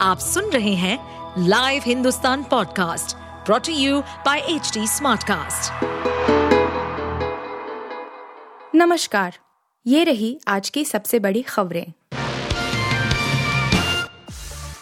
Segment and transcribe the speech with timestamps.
[0.00, 0.98] आप सुन रहे हैं
[1.48, 3.16] live Hindustan podcast
[3.46, 5.84] brought to you by H Smartcast.
[8.74, 9.34] नमस्कार,
[9.86, 11.92] ये रही आज की सबसे बड़ी खबरें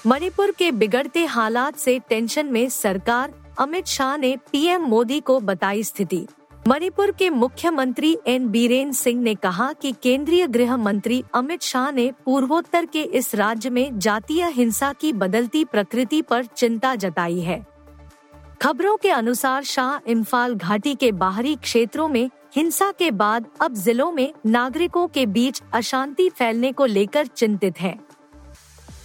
[0.07, 5.83] मणिपुर के बिगड़ते हालात से टेंशन में सरकार, अमित शाह ने पीएम मोदी को बताई
[5.83, 6.27] स्थिति
[6.69, 12.11] मणिपुर के मुख्यमंत्री एन बीरेन सिंह ने कहा कि केंद्रीय गृह मंत्री अमित शाह ने
[12.25, 17.65] पूर्वोत्तर के इस राज्य में जातीय हिंसा की बदलती प्रकृति पर चिंता जताई है
[18.63, 24.11] खबरों के अनुसार शाह इम्फाल घाटी के बाहरी क्षेत्रों में हिंसा के बाद अब जिलों
[24.13, 27.99] में नागरिकों के बीच अशांति फैलने को लेकर चिंतित हैं।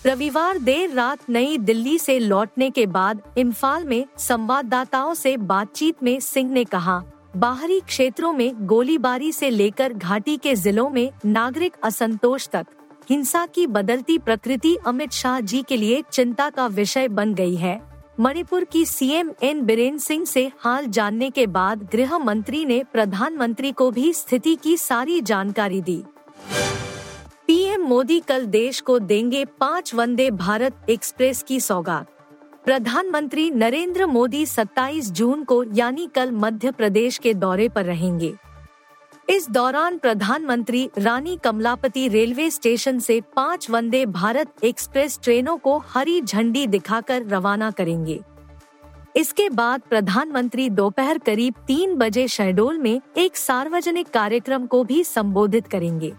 [0.06, 6.20] रविवार देर रात नई दिल्ली से लौटने के बाद इम्फाल में संवाददाताओं से बातचीत में
[6.20, 7.02] सिंह ने कहा
[7.38, 12.66] बाहरी क्षेत्रों में गोलीबारी से लेकर घाटी के जिलों में नागरिक असंतोष तक।
[13.10, 17.82] हिंसा की बदलती प्रकृति अमित शाह जी के लिए चिंता का विषय बन गई है।
[18.20, 23.72] मणिपुर की सीएम एन बीरेन सिंह से हाल जानने के बाद गृह मंत्री ने प्रधानमंत्री
[23.72, 26.04] को भी स्थिति की सारी जानकारी दी।
[27.48, 32.19] पीएम मोदी कल देश को देंगे पाँच वंदे भारत एक्सप्रेस की सौगात।
[32.70, 38.34] प्रधानमंत्री नरेंद्र मोदी 27 जून को यानी कल मध्य प्रदेश के दौरे पर रहेंगे।
[39.30, 46.22] इस दौरान प्रधानमंत्री रानी कमलापति रेलवे स्टेशन से पाँच वंदे भारत एक्सप्रेस ट्रेनों को हरी
[46.22, 48.20] झंडी दिखाकर रवाना करेंगे।
[49.16, 55.68] इसके बाद प्रधानमंत्री दोपहर करीब तीन बजे शहडोल में एक सार्वजनिक कार्यक्रम को भी संबोधित
[55.68, 56.14] करेंगे।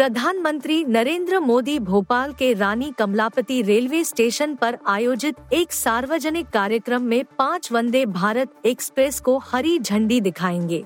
[0.00, 7.24] प्रधानमंत्री नरेंद्र मोदी भोपाल के रानी कमलापति रेलवे स्टेशन पर आयोजित एक सार्वजनिक कार्यक्रम में
[7.38, 10.82] पाँच वंदे भारत एक्सप्रेस को हरी झंडी दिखाएँगे।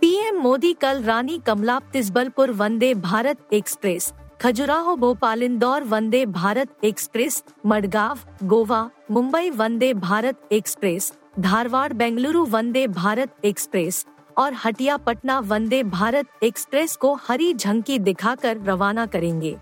[0.00, 7.42] पीएम मोदी कल रानी कमला तिजबलपुर Vande Bharat express, Khajuraho Bhopal Indore Vande Bharat express,
[7.66, 14.06] Madgaon, Goa, Mumbai Vande Bharat express, Dharwad Bengaluru Vande Bharat express.
[14.36, 19.56] और हटिया पटना वंदे भारत एक्सप्रेस को हरी झंकी दिखाकर रवाना करेंगे।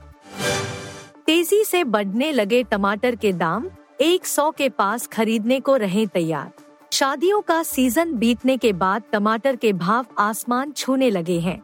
[1.26, 6.50] तेज़ी से बढ़ने लगे टमाटर के दाम 100 के पास खरीदने को रहे तैयार।
[6.92, 11.62] शादियों का सीज़न बीतने के बाद टमाटर के भाव आसमान छूने लगे हैं।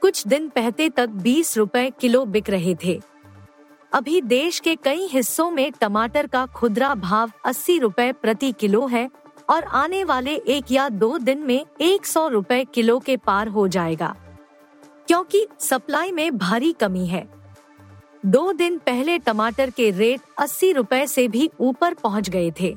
[0.00, 3.00] कुछ दिन पहले तक 20 रुपए किलो बिक रहे थे।
[3.92, 9.10] अभी देश के कई हिस्सों में टमाटर का खुदरा भाव 80 रुपए प्रति किलो है
[9.48, 13.66] और आने वाले एक या दो दिन में एक सौ रूपए किलो के पार हो
[13.68, 14.14] जाएगा।
[15.08, 17.26] क्योंकि सप्लाई में भारी कमी है।
[18.26, 22.74] दो दिन पहले टमाटर के रेट अस्सी रूपए से भी ऊपर पहुँच गए थे।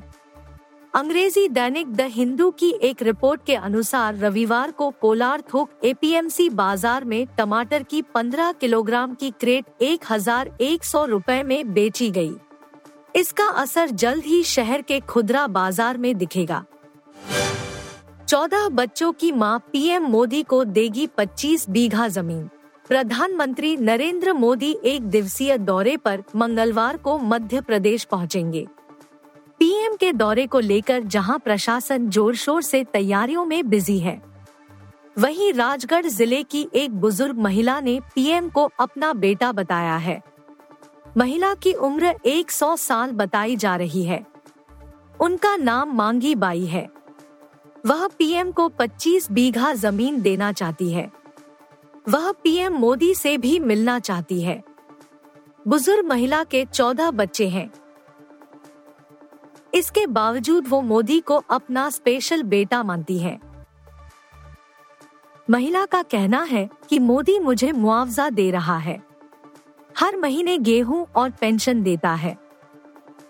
[0.94, 7.04] अंग्रेज़ी दैनिक द हिंदू की एक रिपोर्ट के अनुसार रविवार को कोलार थोक एपीएमसी बाज़ार
[7.04, 12.32] में टमाटर की 15 किलोग्राम की क्रेट एक हज़ार एक सौ रूपए में बेची गई।
[13.14, 16.64] इसका असर जल्द ही शहर के खुदरा बाज़ार में दिखेगा।
[18.28, 22.48] चौदह बच्चों की माँ पीएम मोदी को देगी 25 बीघा ज़मीन।
[22.90, 28.66] प्रधानमंत्री नरेंद्र मोदी एक दिवसीय दौरे पर मंगलवार को मध्य प्रदेश पहुँचेंगे।
[29.60, 34.20] पीएम के दौरे को लेकर जहाँ प्रशासन ज़ोर शोर से तैयारियों में बिज़ी है,
[35.16, 40.20] वहीं राजगढ़ ज़िले की एक बुज़ुर्ग महिला ने पीएम को अपना बेटा बताया है।
[41.16, 44.26] महिला की उम्र 100 साल बताई जा रही है।
[45.20, 46.90] उनका नाम मांगी बाई है।
[47.86, 51.12] वह पीएम को 25 बीघा ज़मीन देना चाहती है।
[52.08, 54.62] वह पीएम मोदी से भी मिलना चाहती है।
[55.68, 57.70] बुज़ुर्ग महिला के 14 बच्चे हैं।
[59.74, 63.40] इसके बावजूद वो मोदी को अपना स्पेशल बेटा मानती है।
[65.50, 69.09] महिला का कहना है कि मोदी मुझे मुआवजा दे रहा है।
[69.98, 72.36] हर महीने गेहूँ और पेंशन देता है।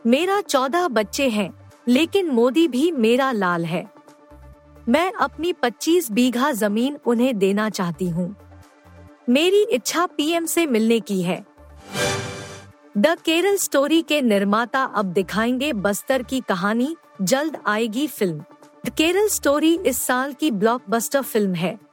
[0.07, 3.91] मेरा चौदह बच्चे हैं, लेकिन मोदी भी मेरा लाल है।
[4.89, 8.37] मैं अपनी 25 बीघा ज़मीन उन्हें देना चाहती हूँ।
[9.29, 11.45] मेरी इच्छा पीएम से मिलने की है।
[12.99, 18.45] द केरल स्टोरी के निर्माता अब दिखाएँगे बस्तर की कहानी, जल्द आएगी फ़िल्म।
[18.87, 21.90] द केरल स्टोरी इस साल की ब्लॉकबस्टर फ़िल्म है।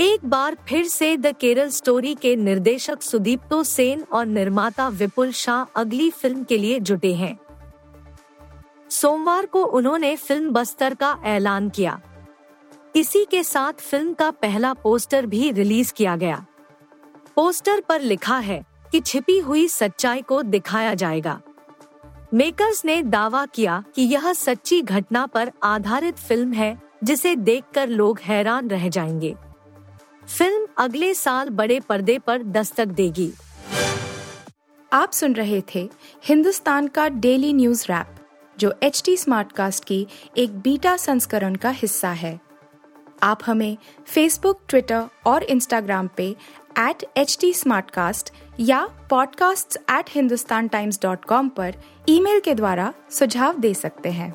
[0.00, 5.80] एक बार फिर से द केरल स्टोरी के निर्देशक सुदीप्तो सेन और निर्माता विपुल शाह
[5.80, 7.38] अगली फ़िल्म के लिए जुटे हैं।
[8.90, 12.00] सोमवार को उन्होंने फ़िल्म बस्तर का ऐलान किया।
[12.96, 16.46] इसी के साथ फ़िल्म का पहला पोस्टर भी रिलीज़ किया गया।
[17.36, 21.40] पोस्टर पर लिखा है कि छिपी हुई सच्चाई को दिखाया जाएगा।
[22.34, 28.18] मेकर्स ने दावा किया कि यह सच्ची घटना पर आधारित फ़िल्म है, जिसे देखकर लोग
[28.20, 29.36] हैरान रह जाएँगे।
[30.28, 33.32] फ़िल्म अगले साल बड़े पर्दे पर दस्तक देगी।
[34.92, 35.90] आप सुन रहे थे
[36.24, 38.06] हिंदुस्तान का डेली न्यूज़ रैप,
[38.58, 42.40] जो एच टी स्मार्टकास्ट की एक बीटा संस्करण का हिस्सा है।
[43.22, 43.76] आप हमें
[44.06, 46.36] फेसबुक ट्विटर और इंस्टाग्राम पे
[46.78, 47.54] एट एच टी
[48.60, 51.74] या podcasts@hindustantimes.com पर
[52.08, 54.34] ईमेल के द्वारा सुझाव दे सकते हैं।